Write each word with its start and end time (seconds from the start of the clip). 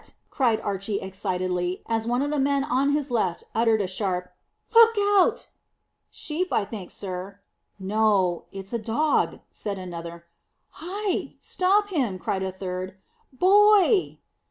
cried 0.31 0.59
Archy 0.61 0.99
excitedly, 0.99 1.83
as 1.85 2.07
one 2.07 2.23
of 2.23 2.31
the 2.31 2.39
men 2.39 2.63
on 2.63 2.89
his 2.91 3.11
left 3.11 3.43
uttered 3.53 3.79
a 3.83 3.87
sharp, 3.87 4.31
"Look 4.73 4.95
out!" 4.99 5.49
"Sheep, 6.09 6.51
I 6.51 6.65
think, 6.65 6.89
sir." 6.89 7.39
"No, 7.77 8.45
it 8.51 8.61
was 8.63 8.73
a 8.73 8.79
dog," 8.79 9.41
said 9.51 9.77
another. 9.77 10.25
"Hi! 10.81 11.35
Stop 11.39 11.89
him!" 11.89 12.17
cried 12.17 12.41
a 12.41 12.51
third. 12.51 12.95
"Boy!" 13.31 14.17